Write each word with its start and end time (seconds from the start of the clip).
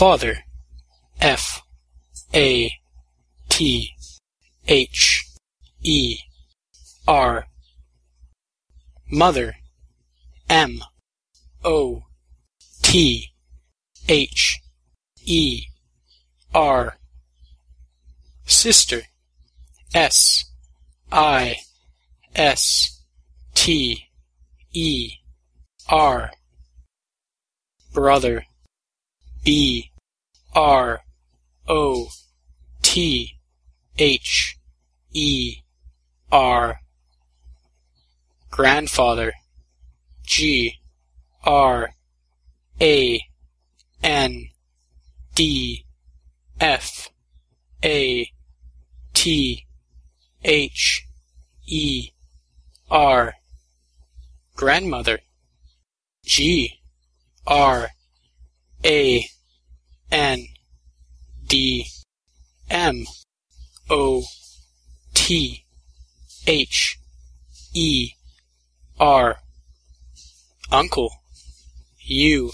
Father. 0.00 0.44
F. 1.20 1.60
A. 2.32 2.72
T. 3.50 3.90
H. 4.66 5.26
E. 5.82 6.20
R. 7.06 7.44
Mother. 9.12 9.56
M. 10.48 10.80
O. 11.62 12.04
T. 12.80 13.26
H. 14.08 14.58
E. 15.26 15.64
R. 16.54 16.96
Sister. 18.46 19.02
S. 19.94 20.46
I. 21.12 21.56
S. 22.34 23.02
T. 23.52 24.08
E. 24.72 25.10
R. 25.90 26.30
Brother. 27.92 28.46
B 29.44 29.89
R 30.54 31.00
O 31.68 32.08
T 32.82 33.38
H 33.98 34.56
E 35.12 35.56
R. 36.32 36.80
Grandfather. 38.50 39.32
G 40.24 40.80
R 41.44 41.90
A 42.80 43.20
N 44.02 44.48
D 45.34 45.84
F 46.60 47.08
A 47.84 48.30
T 49.14 49.66
H 50.44 51.06
E 51.66 52.10
R. 52.90 53.34
Grandmother. 54.56 55.20
G 56.24 56.80
R 57.46 57.88
A 58.84 59.26
N 60.10 60.46
D 61.46 61.86
M 62.70 63.04
O 63.90 64.22
T 65.12 65.64
H 66.46 66.98
E 67.74 68.12
R. 68.98 69.38
Uncle 70.70 71.10
U 72.06 72.52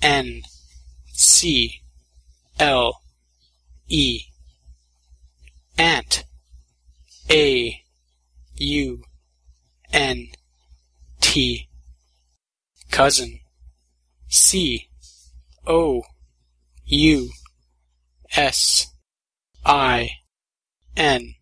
N 0.00 0.42
C 1.12 1.82
L 2.60 3.00
E. 3.88 4.20
Aunt 5.76 6.24
A 7.28 7.82
U 8.56 9.02
N 9.92 10.28
T. 11.20 11.68
Cousin 12.90 13.40
C 14.28 14.88
O 15.66 16.02
U 16.86 17.30
S 18.36 18.91
I 19.64 20.10
N 20.96 21.34